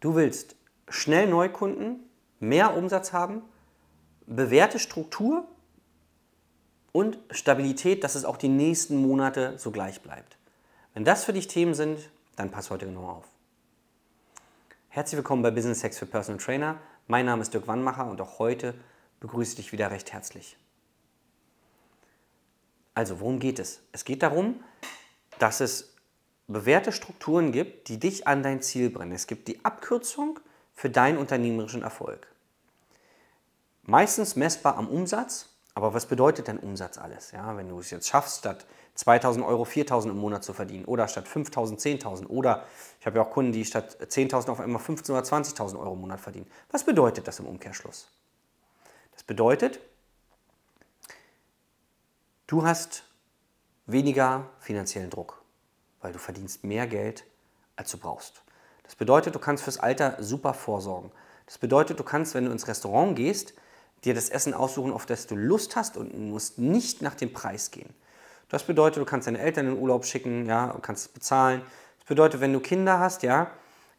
Du 0.00 0.14
willst 0.14 0.56
schnell 0.88 1.28
Neukunden, 1.28 2.00
mehr 2.40 2.74
Umsatz 2.74 3.12
haben, 3.12 3.42
bewährte 4.26 4.78
Struktur 4.78 5.46
und 6.92 7.18
Stabilität, 7.30 8.02
dass 8.02 8.14
es 8.14 8.24
auch 8.24 8.38
die 8.38 8.48
nächsten 8.48 8.96
Monate 8.96 9.58
so 9.58 9.70
gleich 9.70 10.00
bleibt. 10.00 10.38
Wenn 10.94 11.04
das 11.04 11.24
für 11.24 11.34
dich 11.34 11.48
Themen 11.48 11.74
sind, 11.74 12.10
dann 12.36 12.50
pass 12.50 12.70
heute 12.70 12.86
genau 12.86 13.08
auf. 13.08 13.26
Herzlich 14.88 15.18
willkommen 15.18 15.42
bei 15.42 15.50
Business 15.50 15.84
Hacks 15.84 15.98
für 15.98 16.06
Personal 16.06 16.42
Trainer. 16.42 16.78
Mein 17.06 17.26
Name 17.26 17.42
ist 17.42 17.52
Dirk 17.52 17.68
Wannmacher 17.68 18.10
und 18.10 18.20
auch 18.20 18.38
heute 18.38 18.74
begrüße 19.20 19.50
ich 19.50 19.56
dich 19.56 19.72
wieder 19.72 19.90
recht 19.90 20.12
herzlich. 20.12 20.56
Also, 22.94 23.20
worum 23.20 23.38
geht 23.38 23.58
es? 23.58 23.82
Es 23.92 24.04
geht 24.04 24.22
darum, 24.22 24.64
dass 25.38 25.60
es 25.60 25.94
bewährte 26.52 26.92
Strukturen 26.92 27.52
gibt, 27.52 27.88
die 27.88 27.98
dich 27.98 28.26
an 28.26 28.42
dein 28.42 28.62
Ziel 28.62 28.90
bringen. 28.90 29.12
Es 29.12 29.26
gibt 29.26 29.48
die 29.48 29.64
Abkürzung 29.64 30.40
für 30.74 30.90
deinen 30.90 31.18
unternehmerischen 31.18 31.82
Erfolg. 31.82 32.26
Meistens 33.82 34.36
messbar 34.36 34.76
am 34.76 34.88
Umsatz, 34.88 35.48
aber 35.74 35.94
was 35.94 36.06
bedeutet 36.06 36.48
denn 36.48 36.58
Umsatz 36.58 36.98
alles? 36.98 37.32
Ja, 37.32 37.56
wenn 37.56 37.68
du 37.68 37.78
es 37.80 37.90
jetzt 37.90 38.08
schaffst, 38.08 38.38
statt 38.38 38.66
2000 38.96 39.44
Euro 39.44 39.64
4000 39.64 40.12
im 40.12 40.20
Monat 40.20 40.44
zu 40.44 40.52
verdienen 40.52 40.84
oder 40.84 41.08
statt 41.08 41.26
5000 41.26 41.80
10.000 41.80 42.26
oder 42.26 42.66
ich 42.98 43.06
habe 43.06 43.18
ja 43.18 43.24
auch 43.24 43.30
Kunden, 43.30 43.52
die 43.52 43.64
statt 43.64 43.96
10.000 44.00 44.50
auf 44.50 44.60
einmal 44.60 44.82
15.000 44.82 45.10
oder 45.10 45.22
20.000 45.22 45.78
Euro 45.78 45.94
im 45.94 46.00
Monat 46.00 46.20
verdienen. 46.20 46.50
Was 46.70 46.84
bedeutet 46.84 47.26
das 47.26 47.38
im 47.38 47.46
Umkehrschluss? 47.46 48.10
Das 49.12 49.22
bedeutet, 49.22 49.80
du 52.46 52.64
hast 52.64 53.04
weniger 53.86 54.48
finanziellen 54.58 55.10
Druck, 55.10 55.39
weil 56.00 56.12
du 56.12 56.18
verdienst 56.18 56.64
mehr 56.64 56.86
Geld, 56.86 57.24
als 57.76 57.90
du 57.90 57.98
brauchst. 57.98 58.42
Das 58.84 58.94
bedeutet, 58.94 59.34
du 59.34 59.38
kannst 59.38 59.64
fürs 59.64 59.78
Alter 59.78 60.16
super 60.20 60.54
vorsorgen. 60.54 61.10
Das 61.46 61.58
bedeutet, 61.58 61.98
du 61.98 62.04
kannst, 62.04 62.34
wenn 62.34 62.46
du 62.46 62.52
ins 62.52 62.68
Restaurant 62.68 63.16
gehst, 63.16 63.54
dir 64.04 64.14
das 64.14 64.30
Essen 64.30 64.54
aussuchen, 64.54 64.92
auf 64.92 65.06
das 65.06 65.26
du 65.26 65.36
Lust 65.36 65.76
hast 65.76 65.96
und 65.96 66.16
musst 66.18 66.58
nicht 66.58 67.02
nach 67.02 67.14
dem 67.14 67.32
Preis 67.32 67.70
gehen. 67.70 67.92
Das 68.48 68.64
bedeutet, 68.64 69.00
du 69.00 69.04
kannst 69.04 69.26
deine 69.26 69.38
Eltern 69.38 69.66
in 69.66 69.74
den 69.74 69.80
Urlaub 69.80 70.04
schicken, 70.04 70.46
ja, 70.46 70.70
und 70.70 70.82
kannst 70.82 71.06
es 71.06 71.12
bezahlen. 71.12 71.62
Das 72.00 72.08
bedeutet, 72.08 72.40
wenn 72.40 72.52
du 72.52 72.60
Kinder 72.60 72.98
hast, 72.98 73.22
ja, 73.22 73.50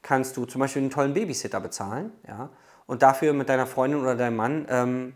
kannst 0.02 0.36
du 0.36 0.46
zum 0.46 0.60
Beispiel 0.60 0.82
einen 0.82 0.92
tollen 0.92 1.14
Babysitter 1.14 1.60
bezahlen, 1.60 2.12
ja, 2.28 2.50
und 2.88 3.02
dafür 3.02 3.32
mit 3.34 3.48
deiner 3.48 3.68
Freundin 3.68 4.02
oder 4.02 4.16
deinem 4.16 4.36
Mann 4.36 4.66
ähm, 4.70 5.16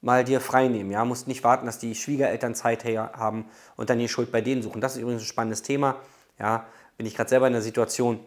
mal 0.00 0.22
dir 0.22 0.40
frei 0.40 0.68
nehmen. 0.68 0.90
Ja, 0.90 1.04
musst 1.04 1.26
nicht 1.26 1.42
warten, 1.42 1.66
dass 1.66 1.78
die 1.80 1.96
Schwiegereltern 1.96 2.54
Zeit 2.54 2.84
haben 2.84 3.46
und 3.76 3.90
dann 3.90 3.98
die 3.98 4.08
Schuld 4.08 4.30
bei 4.30 4.40
denen 4.40 4.62
suchen. 4.62 4.80
Das 4.80 4.94
ist 4.94 5.02
übrigens 5.02 5.22
ein 5.22 5.26
spannendes 5.26 5.62
Thema. 5.62 5.96
Ja, 6.38 6.66
bin 6.96 7.06
ich 7.06 7.16
gerade 7.16 7.30
selber 7.30 7.46
in 7.46 7.52
der 7.52 7.62
Situation. 7.62 8.20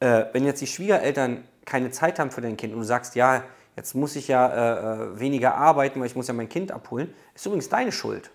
Äh, 0.00 0.26
wenn 0.32 0.44
jetzt 0.44 0.60
die 0.60 0.66
Schwiegereltern 0.66 1.44
keine 1.64 1.90
Zeit 1.90 2.18
haben 2.18 2.30
für 2.30 2.40
dein 2.40 2.56
Kind 2.56 2.72
und 2.72 2.80
du 2.80 2.86
sagst, 2.86 3.14
ja, 3.14 3.44
jetzt 3.76 3.94
muss 3.94 4.16
ich 4.16 4.28
ja 4.28 4.48
äh, 4.48 5.12
äh, 5.14 5.20
weniger 5.20 5.54
arbeiten, 5.54 6.00
weil 6.00 6.06
ich 6.06 6.16
muss 6.16 6.28
ja 6.28 6.34
mein 6.34 6.48
Kind 6.48 6.72
abholen, 6.72 7.14
ist 7.34 7.46
übrigens 7.46 7.68
deine 7.68 7.92
Schuld. 7.92 8.30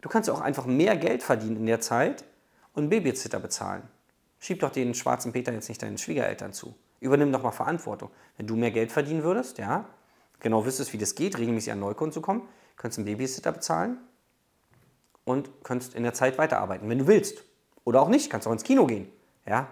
Du 0.00 0.08
kannst 0.08 0.30
auch 0.30 0.40
einfach 0.40 0.66
mehr 0.66 0.96
Geld 0.96 1.22
verdienen 1.22 1.56
in 1.56 1.66
der 1.66 1.80
Zeit 1.80 2.24
und 2.72 2.88
Babysitter 2.88 3.40
bezahlen. 3.40 3.82
Schieb 4.38 4.60
doch 4.60 4.70
den 4.70 4.94
schwarzen 4.94 5.32
Peter 5.32 5.52
jetzt 5.52 5.68
nicht 5.68 5.82
deinen 5.82 5.98
Schwiegereltern 5.98 6.52
zu. 6.52 6.74
Übernimm 7.00 7.32
doch 7.32 7.42
mal 7.42 7.50
Verantwortung. 7.50 8.10
Wenn 8.36 8.46
du 8.46 8.54
mehr 8.54 8.70
Geld 8.70 8.92
verdienen 8.92 9.24
würdest, 9.24 9.58
ja, 9.58 9.86
genau 10.38 10.64
wüsstest, 10.64 10.92
wie 10.92 10.98
das 10.98 11.16
geht, 11.16 11.36
regelmäßig 11.36 11.72
an 11.72 11.80
Neukunden 11.80 12.12
zu 12.12 12.20
kommen, 12.20 12.48
könntest 12.76 12.98
einen 12.98 13.06
Babysitter 13.06 13.50
bezahlen 13.50 13.98
und 15.28 15.50
könntest 15.62 15.94
in 15.94 16.02
der 16.02 16.14
Zeit 16.14 16.38
weiterarbeiten, 16.38 16.88
wenn 16.88 16.98
du 16.98 17.06
willst. 17.06 17.44
Oder 17.84 18.00
auch 18.00 18.08
nicht, 18.08 18.30
kannst 18.30 18.46
auch 18.46 18.52
ins 18.52 18.64
Kino 18.64 18.86
gehen. 18.86 19.08
Ja? 19.46 19.68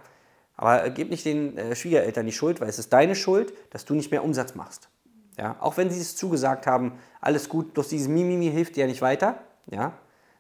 Aber 0.57 0.89
gib 0.91 1.11
nicht 1.11 1.25
den 1.25 1.57
äh, 1.57 1.75
Schwiegereltern 1.75 2.27
die 2.27 2.33
Schuld, 2.33 2.61
weil 2.61 2.69
es 2.69 2.79
ist 2.79 2.93
deine 2.93 3.15
Schuld, 3.15 3.53
dass 3.71 3.85
du 3.85 3.95
nicht 3.95 4.11
mehr 4.11 4.25
Umsatz 4.25 4.55
machst. 4.55 4.89
Ja? 5.37 5.57
Auch 5.61 5.77
wenn 5.77 5.91
sie 5.91 6.01
es 6.01 6.17
zugesagt 6.17 6.67
haben, 6.67 6.93
alles 7.21 7.49
gut, 7.49 7.75
bloß 7.75 7.89
dieses 7.89 8.09
Mimimi 8.09 8.51
hilft 8.51 8.77
dir 8.77 8.83
ja 8.83 8.87
nicht 8.87 9.03
weiter, 9.03 9.41
ja? 9.71 9.93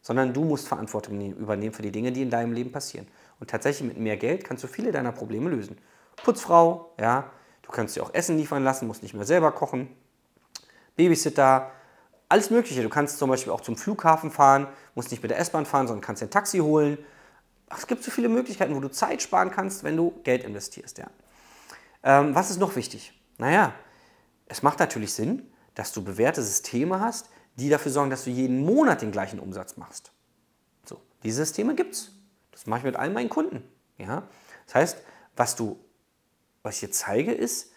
sondern 0.02 0.32
du 0.32 0.44
musst 0.44 0.68
Verantwortung 0.68 1.18
ne-, 1.18 1.30
übernehmen 1.30 1.74
für 1.74 1.82
die 1.82 1.92
Dinge, 1.92 2.12
die 2.12 2.22
in 2.22 2.30
deinem 2.30 2.52
Leben 2.52 2.72
passieren. 2.72 3.06
Und 3.40 3.50
tatsächlich 3.50 3.88
mit 3.88 3.98
mehr 3.98 4.16
Geld 4.16 4.44
kannst 4.44 4.64
du 4.64 4.68
viele 4.68 4.92
deiner 4.92 5.12
Probleme 5.12 5.50
lösen. 5.50 5.76
Putzfrau, 6.22 6.92
ja, 6.98 7.30
du 7.62 7.70
kannst 7.70 7.96
dir 7.96 8.02
auch 8.02 8.14
Essen 8.14 8.38
liefern 8.38 8.64
lassen, 8.64 8.86
musst 8.86 9.02
nicht 9.02 9.14
mehr 9.14 9.24
selber 9.24 9.52
kochen. 9.52 9.88
Babysitter, 10.96 11.70
alles 12.28 12.50
Mögliche. 12.50 12.82
Du 12.82 12.88
kannst 12.88 13.18
zum 13.18 13.30
Beispiel 13.30 13.52
auch 13.52 13.60
zum 13.60 13.76
Flughafen 13.76 14.30
fahren, 14.30 14.68
musst 14.94 15.10
nicht 15.10 15.22
mit 15.22 15.30
der 15.30 15.38
S-Bahn 15.38 15.66
fahren, 15.66 15.86
sondern 15.86 16.04
kannst 16.04 16.22
dir 16.22 16.26
ein 16.26 16.30
Taxi 16.30 16.58
holen. 16.58 16.98
Es 17.74 17.86
gibt 17.86 18.02
so 18.02 18.10
viele 18.10 18.28
Möglichkeiten, 18.28 18.74
wo 18.74 18.80
du 18.80 18.90
Zeit 18.90 19.22
sparen 19.22 19.50
kannst, 19.50 19.84
wenn 19.84 19.96
du 19.96 20.12
Geld 20.22 20.44
investierst. 20.44 20.98
Ja. 20.98 21.10
Ähm, 22.02 22.34
was 22.34 22.50
ist 22.50 22.58
noch 22.58 22.76
wichtig? 22.76 23.12
Naja, 23.38 23.72
es 24.46 24.62
macht 24.62 24.78
natürlich 24.78 25.12
Sinn, 25.12 25.50
dass 25.74 25.92
du 25.92 26.02
bewährte 26.02 26.42
Systeme 26.42 27.00
hast, 27.00 27.28
die 27.56 27.68
dafür 27.68 27.92
sorgen, 27.92 28.10
dass 28.10 28.24
du 28.24 28.30
jeden 28.30 28.64
Monat 28.64 29.02
den 29.02 29.12
gleichen 29.12 29.40
Umsatz 29.40 29.76
machst. 29.76 30.12
So, 30.84 31.00
diese 31.22 31.44
Systeme 31.44 31.74
gibt 31.74 31.94
es. 31.94 32.12
Das 32.52 32.66
mache 32.66 32.80
ich 32.80 32.84
mit 32.84 32.96
all 32.96 33.10
meinen 33.10 33.28
Kunden. 33.28 33.62
Ja? 33.98 34.28
Das 34.66 34.74
heißt, 34.74 34.98
was, 35.36 35.56
du, 35.56 35.78
was 36.62 36.76
ich 36.76 36.80
hier 36.80 36.92
zeige, 36.92 37.32
ist, 37.32 37.72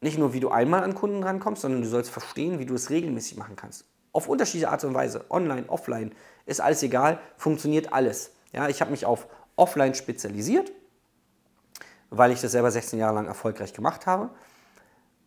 nicht 0.00 0.18
nur, 0.18 0.32
wie 0.32 0.40
du 0.40 0.48
einmal 0.48 0.82
an 0.82 0.94
Kunden 0.94 1.22
rankommst, 1.22 1.62
sondern 1.62 1.82
du 1.82 1.88
sollst 1.88 2.10
verstehen, 2.10 2.58
wie 2.58 2.66
du 2.66 2.74
es 2.74 2.90
regelmäßig 2.90 3.36
machen 3.36 3.56
kannst. 3.56 3.84
Auf 4.12 4.28
unterschiedliche 4.28 4.70
Art 4.70 4.82
und 4.84 4.94
Weise, 4.94 5.24
online, 5.30 5.68
offline, 5.68 6.12
ist 6.46 6.60
alles 6.60 6.82
egal, 6.82 7.20
funktioniert 7.36 7.92
alles. 7.92 8.32
Ja, 8.52 8.68
ich 8.68 8.80
habe 8.80 8.90
mich 8.90 9.06
auf 9.06 9.28
offline 9.56 9.94
spezialisiert, 9.94 10.72
weil 12.08 12.32
ich 12.32 12.40
das 12.40 12.52
selber 12.52 12.70
16 12.70 12.98
Jahre 12.98 13.14
lang 13.14 13.26
erfolgreich 13.26 13.72
gemacht 13.72 14.06
habe. 14.06 14.30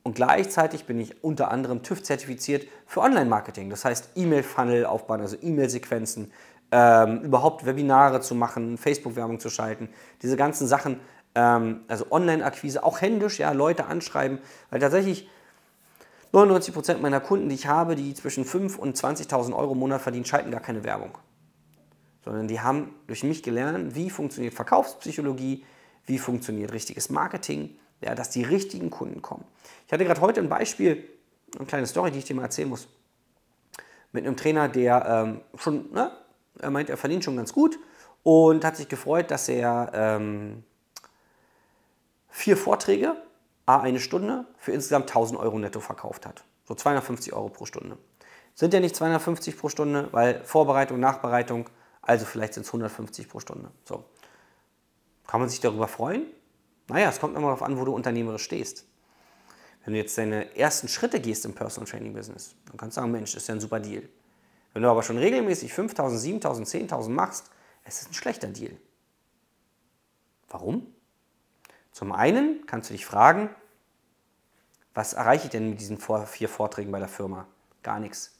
Und 0.03 0.15
gleichzeitig 0.15 0.85
bin 0.85 0.99
ich 0.99 1.23
unter 1.23 1.49
anderem 1.49 1.81
TÜV-zertifiziert 1.81 2.67
für 2.85 2.99
Online-Marketing. 3.01 3.69
Das 3.69 3.85
heißt, 3.85 4.09
E-Mail-Funnel 4.15 4.85
aufbauen, 4.85 5.21
also 5.21 5.37
E-Mail-Sequenzen, 5.41 6.33
ähm, 6.71 7.21
überhaupt 7.21 7.65
Webinare 7.65 8.19
zu 8.19 8.35
machen, 8.35 8.77
Facebook-Werbung 8.77 9.39
zu 9.39 9.49
schalten, 9.49 9.89
diese 10.21 10.35
ganzen 10.35 10.67
Sachen 10.67 10.99
ähm, 11.35 11.81
also 11.87 12.11
Online-Akquise, 12.11 12.83
auch 12.83 13.01
händisch, 13.01 13.39
ja, 13.39 13.51
Leute 13.51 13.85
anschreiben, 13.85 14.39
weil 14.69 14.79
tatsächlich 14.79 15.29
99% 16.33 16.97
meiner 16.97 17.19
Kunden, 17.19 17.49
die 17.49 17.55
ich 17.55 17.67
habe, 17.67 17.95
die 17.95 18.13
zwischen 18.13 18.43
5.000 18.43 18.77
und 18.77 18.97
20.000 18.97 19.55
Euro 19.55 19.73
im 19.73 19.79
Monat 19.79 20.01
verdienen, 20.01 20.25
schalten 20.25 20.51
gar 20.51 20.61
keine 20.61 20.83
Werbung. 20.83 21.17
Sondern 22.25 22.47
die 22.47 22.59
haben 22.59 22.95
durch 23.07 23.23
mich 23.23 23.43
gelernt, 23.43 23.95
wie 23.95 24.09
funktioniert 24.09 24.53
Verkaufspsychologie, 24.53 25.63
wie 26.05 26.17
funktioniert 26.17 26.71
richtiges 26.71 27.09
Marketing, 27.09 27.77
ja, 28.01 28.15
dass 28.15 28.29
die 28.31 28.43
richtigen 28.43 28.89
Kunden 28.89 29.21
kommen. 29.21 29.45
Ich 29.85 29.93
hatte 29.93 30.05
gerade 30.05 30.21
heute 30.21 30.41
ein 30.41 30.49
Beispiel, 30.49 31.07
eine 31.55 31.67
kleine 31.67 31.85
Story, 31.85 32.11
die 32.11 32.19
ich 32.19 32.25
dir 32.25 32.35
mal 32.35 32.43
erzählen 32.43 32.69
muss, 32.69 32.87
mit 34.11 34.25
einem 34.25 34.35
Trainer, 34.35 34.67
der 34.67 35.05
ähm, 35.05 35.41
schon, 35.55 35.91
ne, 35.91 36.11
er 36.59 36.69
meint, 36.69 36.89
er 36.89 36.97
verdient 36.97 37.23
schon 37.23 37.37
ganz 37.37 37.53
gut 37.53 37.77
und 38.23 38.65
hat 38.65 38.77
sich 38.77 38.87
gefreut, 38.87 39.29
dass 39.31 39.49
er 39.49 39.91
ähm, 39.93 40.63
vier 42.33 42.57
Vorträge, 42.57 43.15
a 43.67 43.79
eine 43.79 43.99
Stunde, 43.99 44.45
für 44.57 44.71
insgesamt 44.71 45.09
1000 45.09 45.39
Euro 45.39 45.59
netto 45.59 45.79
verkauft 45.79 46.25
hat. 46.25 46.43
So 46.65 46.73
250 46.73 47.31
Euro 47.31 47.49
pro 47.49 47.65
Stunde. 47.65 47.97
Sind 48.55 48.73
ja 48.73 48.79
nicht 48.79 48.95
250 48.95 49.57
pro 49.57 49.69
Stunde, 49.69 50.09
weil 50.11 50.43
Vorbereitung, 50.43 50.99
Nachbereitung, 50.99 51.69
also 52.01 52.25
vielleicht 52.25 52.55
sind 52.55 52.63
es 52.63 52.69
150 52.69 53.29
pro 53.29 53.39
Stunde. 53.39 53.71
So. 53.85 54.03
Kann 55.27 55.39
man 55.39 55.49
sich 55.49 55.61
darüber 55.61 55.87
freuen? 55.87 56.25
Naja, 56.87 57.09
es 57.09 57.19
kommt 57.19 57.37
immer 57.37 57.47
darauf 57.47 57.61
an, 57.61 57.79
wo 57.79 57.85
du 57.85 57.93
unternehmerisch 57.93 58.43
stehst. 58.43 58.85
Wenn 59.85 59.93
du 59.93 59.99
jetzt 59.99 60.17
deine 60.17 60.55
ersten 60.57 60.87
Schritte 60.87 61.19
gehst 61.19 61.45
im 61.45 61.53
Personal 61.53 61.89
Training 61.89 62.13
Business, 62.13 62.55
dann 62.65 62.77
kannst 62.77 62.97
du 62.97 63.01
sagen, 63.01 63.11
Mensch, 63.11 63.33
das 63.33 63.43
ist 63.43 63.47
ja 63.47 63.53
ein 63.53 63.61
super 63.61 63.79
Deal. 63.79 64.09
Wenn 64.73 64.81
du 64.81 64.89
aber 64.89 65.03
schon 65.03 65.17
regelmäßig 65.19 65.71
5.000, 65.71 66.41
7.000, 66.41 66.89
10.000 66.89 67.09
machst, 67.09 67.51
es 67.83 68.01
ist 68.01 68.09
ein 68.09 68.13
schlechter 68.13 68.47
Deal. 68.47 68.75
Warum? 70.49 70.87
Zum 71.93 72.11
einen 72.11 72.65
kannst 72.65 72.89
du 72.89 72.93
dich 72.93 73.05
fragen, 73.05 73.49
was 74.95 75.13
erreiche 75.13 75.45
ich 75.45 75.51
denn 75.51 75.69
mit 75.69 75.79
diesen 75.79 75.99
vier 76.25 76.49
Vorträgen 76.49 76.91
bei 76.91 76.97
der 76.97 77.07
Firma? 77.07 77.47
Gar 77.83 77.99
nichts. 77.99 78.33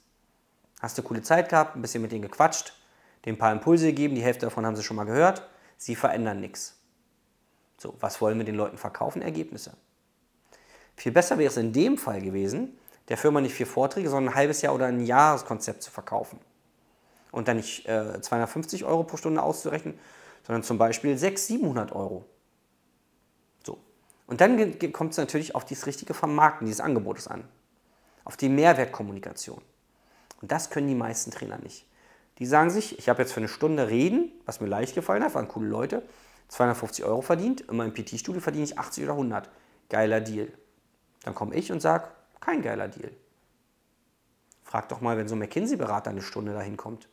Hast 0.80 0.98
du 0.98 1.02
coole 1.02 1.22
Zeit 1.22 1.48
gehabt, 1.48 1.76
ein 1.76 1.82
bisschen 1.82 2.02
mit 2.02 2.10
denen 2.10 2.22
gequatscht, 2.22 2.74
denen 3.24 3.36
ein 3.36 3.38
paar 3.38 3.52
Impulse 3.52 3.86
gegeben, 3.86 4.16
die 4.16 4.22
Hälfte 4.22 4.46
davon 4.46 4.66
haben 4.66 4.74
sie 4.74 4.82
schon 4.82 4.96
mal 4.96 5.04
gehört, 5.04 5.48
sie 5.76 5.94
verändern 5.94 6.40
nichts. 6.40 6.76
So, 7.78 7.94
was 8.00 8.20
wollen 8.20 8.38
wir 8.38 8.44
den 8.44 8.56
Leuten 8.56 8.76
verkaufen? 8.76 9.22
Ergebnisse. 9.22 9.72
Viel 10.96 11.12
besser 11.12 11.38
wäre 11.38 11.48
es 11.48 11.56
in 11.56 11.72
dem 11.72 11.96
Fall 11.96 12.20
gewesen, 12.20 12.76
der 13.08 13.16
Firma 13.16 13.40
nicht 13.40 13.54
vier 13.54 13.68
Vorträge, 13.68 14.10
sondern 14.10 14.32
ein 14.32 14.36
halbes 14.36 14.62
Jahr 14.62 14.74
oder 14.74 14.86
ein 14.86 15.00
Jahreskonzept 15.00 15.82
zu 15.82 15.92
verkaufen. 15.92 16.40
Und 17.30 17.46
dann 17.46 17.58
nicht 17.58 17.86
äh, 17.86 18.20
250 18.20 18.84
Euro 18.84 19.04
pro 19.04 19.16
Stunde 19.16 19.42
auszurechnen, 19.42 19.98
sondern 20.44 20.64
zum 20.64 20.76
Beispiel 20.76 21.16
600, 21.16 21.38
700 21.38 21.92
Euro. 21.92 22.24
Und 24.26 24.40
dann 24.40 24.78
kommt 24.92 25.12
es 25.12 25.18
natürlich 25.18 25.54
auf 25.54 25.64
das 25.64 25.86
richtige 25.86 26.14
Vermarkten 26.14 26.66
dieses 26.66 26.80
Angebotes 26.80 27.28
an, 27.28 27.44
auf 28.24 28.36
die 28.36 28.48
Mehrwertkommunikation. 28.48 29.60
Und 30.40 30.52
das 30.52 30.70
können 30.70 30.88
die 30.88 30.94
meisten 30.94 31.30
Trainer 31.30 31.58
nicht. 31.58 31.86
Die 32.38 32.46
sagen 32.46 32.70
sich, 32.70 32.98
ich 32.98 33.08
habe 33.08 33.22
jetzt 33.22 33.32
für 33.32 33.40
eine 33.40 33.48
Stunde 33.48 33.88
reden, 33.88 34.32
was 34.44 34.60
mir 34.60 34.66
leicht 34.66 34.94
gefallen 34.94 35.22
hat, 35.22 35.34
waren 35.34 35.48
coole 35.48 35.68
Leute. 35.68 36.02
250 36.48 37.04
Euro 37.04 37.22
verdient, 37.22 37.62
immer 37.62 37.84
im 37.84 37.94
PT-Studio 37.94 38.40
verdiene 38.40 38.64
ich 38.64 38.78
80 38.78 39.04
oder 39.04 39.12
100. 39.12 39.50
Geiler 39.88 40.20
Deal. 40.20 40.52
Dann 41.22 41.34
komme 41.34 41.54
ich 41.54 41.70
und 41.70 41.80
sage, 41.80 42.08
kein 42.40 42.62
geiler 42.62 42.88
Deal. 42.88 43.10
Frag 44.62 44.88
doch 44.88 45.00
mal, 45.00 45.16
wenn 45.16 45.28
so 45.28 45.34
ein 45.34 45.38
McKinsey-Berater 45.38 46.10
eine 46.10 46.22
Stunde 46.22 46.52
dahin 46.52 46.76
kommt. 46.76 47.08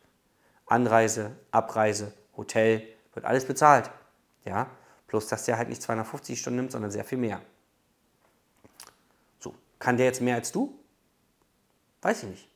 Anreise, 0.66 1.36
Abreise, 1.50 2.12
Hotel, 2.36 2.82
wird 3.14 3.24
alles 3.24 3.46
bezahlt. 3.46 3.90
Ja, 4.44 4.68
plus 5.12 5.26
dass 5.26 5.44
der 5.44 5.58
halt 5.58 5.68
nicht 5.68 5.82
250 5.82 6.40
Stunden 6.40 6.56
nimmt, 6.56 6.72
sondern 6.72 6.90
sehr 6.90 7.04
viel 7.04 7.18
mehr. 7.18 7.42
So, 9.40 9.54
kann 9.78 9.98
der 9.98 10.06
jetzt 10.06 10.22
mehr 10.22 10.36
als 10.36 10.52
du? 10.52 10.74
Weiß 12.00 12.22
ich 12.22 12.30
nicht. 12.30 12.48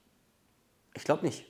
Ich 0.95 1.05
glaube 1.05 1.27
nicht. 1.27 1.45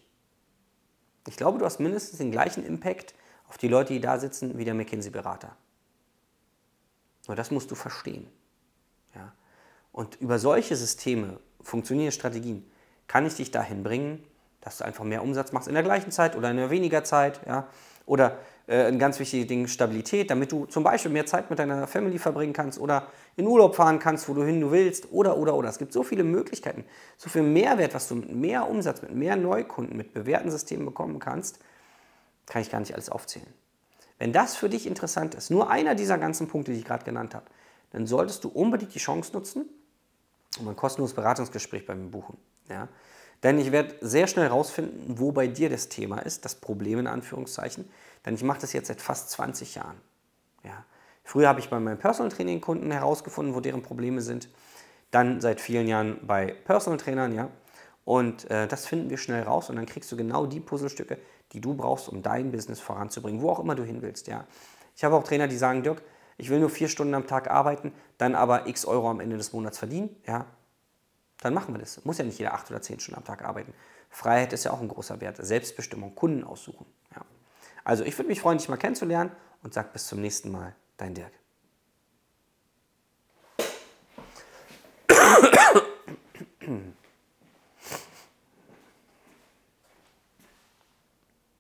Ich 1.29 1.37
glaube, 1.37 1.61
du 1.61 1.65
hast 1.65 1.79
mindestens 1.79 2.19
den 2.19 2.33
gleichen 2.33 2.67
Impact 2.67 3.15
auf 3.47 3.57
die 3.57 3.69
Leute, 3.69 3.93
die 3.93 4.01
da 4.01 4.19
sitzen, 4.19 4.59
wie 4.59 4.65
der 4.65 4.75
McKinsey-Berater. 4.75 5.57
Nur 7.29 7.37
das 7.37 7.53
musst 7.53 7.71
du 7.71 7.77
verstehen. 7.77 8.27
Ja? 9.15 9.33
Und 9.93 10.21
über 10.21 10.41
solche 10.41 10.75
Systeme, 10.75 11.39
funktionierende 11.61 12.17
Strategien, 12.17 12.69
kann 13.07 13.25
ich 13.27 13.37
dich 13.37 13.53
dahin 13.53 13.85
bringen, 13.85 14.25
dass 14.61 14.79
du 14.79 14.85
einfach 14.85 15.05
mehr 15.05 15.23
Umsatz 15.23 15.53
machst 15.53 15.69
in 15.69 15.75
der 15.75 15.85
gleichen 15.85 16.11
Zeit 16.11 16.35
oder 16.35 16.51
in 16.51 16.57
der 16.57 16.71
weniger 16.71 17.05
Zeit. 17.05 17.47
Ja? 17.47 17.69
Oder 18.07 18.39
äh, 18.69 18.85
ein 18.85 18.99
ganz 18.99 19.19
wichtiges 19.19 19.47
Ding, 19.49 19.67
Stabilität, 19.67 20.31
damit 20.31 20.53
du 20.53 20.67
zum 20.67 20.83
Beispiel 20.83 21.11
mehr 21.11 21.27
Zeit 21.27 21.51
mit 21.51 21.59
deiner 21.59 21.87
Family 21.87 22.19
verbringen 22.19 22.53
kannst 22.53 22.79
oder 22.79 23.09
in 23.37 23.47
Urlaub 23.47 23.75
fahren 23.75 23.99
kannst, 23.99 24.29
wo 24.29 24.35
du 24.35 24.45
hin 24.45 24.61
du 24.61 24.71
willst 24.71 25.13
oder, 25.13 25.37
oder, 25.37 25.55
oder. 25.55 25.69
Es 25.69 25.79
gibt 25.79 25.93
so 25.93 26.03
viele 26.03 26.25
Möglichkeiten, 26.25 26.85
so 27.17 27.29
viel 27.29 27.43
Mehrwert, 27.43 27.95
was 27.95 28.09
du 28.09 28.15
mit 28.15 28.35
mehr 28.35 28.69
Umsatz, 28.69 29.03
mit 29.03 29.15
mehr 29.15 29.37
Neukunden, 29.37 29.97
mit 29.97 30.15
bewährten 30.15 30.51
Systemen 30.51 30.87
bekommen 30.87 31.19
kannst, 31.19 31.59
kann 32.47 32.63
ich 32.63 32.71
gar 32.71 32.81
nicht 32.81 32.95
alles 32.95 33.11
aufzählen. 33.11 33.53
Wenn 34.19 34.33
das 34.33 34.57
für 34.57 34.69
dich 34.69 34.87
interessant 34.87 35.35
ist, 35.35 35.51
nur 35.51 35.69
einer 35.69 35.95
dieser 35.95 36.17
ganzen 36.17 36.49
Punkte, 36.49 36.73
die 36.73 36.79
ich 36.79 36.85
gerade 36.85 37.05
genannt 37.05 37.35
habe, 37.35 37.47
dann 37.91 38.07
solltest 38.07 38.45
du 38.45 38.49
unbedingt 38.49 38.95
die 38.95 38.99
Chance 38.99 39.33
nutzen 39.33 39.69
und 40.61 40.69
ein 40.69 40.77
kostenloses 40.77 41.15
Beratungsgespräch 41.15 41.87
bei 41.87 41.95
mir 41.95 42.09
buchen. 42.09 42.39
Ja? 42.69 42.89
Denn 43.43 43.59
ich 43.59 43.73
werde 43.73 43.95
sehr 44.01 44.27
schnell 44.27 44.47
herausfinden, 44.47 45.19
wo 45.19 45.33
bei 45.33 45.47
dir 45.47 45.69
das 45.69 45.89
Thema 45.89 46.19
ist, 46.19 46.45
das 46.45 46.55
Problem 46.55 46.99
in 46.99 47.07
Anführungszeichen. 47.07 47.89
Denn 48.25 48.35
ich 48.35 48.43
mache 48.43 48.61
das 48.61 48.73
jetzt 48.73 48.89
seit 48.89 49.01
fast 49.01 49.31
20 49.31 49.75
Jahren. 49.75 50.01
Ja. 50.65 50.85
Früher 51.23 51.49
habe 51.49 51.61
ich 51.61 51.69
bei 51.69 51.79
meinen 51.79 51.99
Personal 51.99 52.31
Training 52.31 52.61
Kunden 52.61 52.91
herausgefunden, 52.91 53.55
wo 53.55 53.61
deren 53.61 53.83
Probleme 53.83 54.21
sind. 54.21 54.49
Dann 55.11 55.41
seit 55.41 55.61
vielen 55.61 55.87
Jahren 55.87 56.19
bei 56.27 56.55
Personal 56.65 56.99
Trainern, 56.99 57.35
ja. 57.35 57.51
Und 58.05 58.49
äh, 58.51 58.69
das 58.69 58.87
finden 58.87 59.11
wir 59.11 59.19
schnell 59.19 59.43
raus 59.43 59.69
und 59.69 59.77
dann 59.77 59.87
kriegst 59.87 60.11
du 60.13 60.17
genau 60.17 60.47
die 60.47 60.61
Puzzlestücke, 60.61 61.19
die 61.53 61.61
du 61.61 61.75
brauchst, 61.75 62.09
um 62.09 62.23
dein 62.23 62.53
Business 62.53 62.79
voranzubringen, 62.79 63.43
wo 63.43 63.51
auch 63.51 63.59
immer 63.59 63.75
du 63.75 63.83
hin 63.83 64.03
willst, 64.03 64.29
ja. 64.29 64.47
Ich 64.95 65.05
habe 65.05 65.17
auch 65.17 65.25
Trainer, 65.25 65.49
die 65.49 65.57
sagen, 65.57 65.83
Dirk, 65.83 66.03
ich 66.39 66.49
will 66.49 66.61
nur 66.61 66.71
vier 66.71 66.89
Stunden 66.89 67.15
am 67.15 67.27
Tag 67.27 67.51
arbeiten, 67.51 67.93
dann 68.19 68.37
aber 68.37 68.69
x 68.69 68.85
Euro 68.85 69.11
am 69.11 69.19
Ende 69.19 69.37
des 69.37 69.53
Monats 69.53 69.79
verdienen, 69.79 70.15
ja 70.27 70.47
dann 71.47 71.55
machen 71.55 71.75
wir 71.75 71.79
das. 71.79 72.05
Muss 72.05 72.19
ja 72.19 72.25
nicht 72.25 72.39
jeder 72.39 72.55
acht 72.55 72.71
oder 72.71 72.83
zehn 72.83 73.01
Stunden 73.01 73.19
am 73.19 73.25
Tag 73.25 73.45
arbeiten. 73.45 73.73
Freiheit 74.11 74.53
ist 74.53 74.65
ja 74.65 74.73
auch 74.73 74.81
ein 74.81 74.89
großer 74.89 75.21
Wert. 75.21 75.39
Selbstbestimmung, 75.39 76.15
Kunden 76.15 76.45
aussuchen. 76.45 76.87
Ja. 77.15 77.23
Also 77.85 78.05
ich 78.05 78.17
würde 78.19 78.29
mich 78.29 78.41
freuen, 78.41 78.59
dich 78.59 78.69
mal 78.69 78.77
kennenzulernen 78.77 79.31
und 79.63 79.75
sag 79.75 79.93
bis 79.93 80.07
zum 80.07 80.21
nächsten 80.21 80.51
Mal. 80.51 80.75
Dein 80.97 81.15
Dirk. 81.15 81.33